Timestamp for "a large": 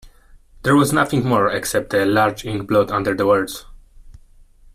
1.93-2.43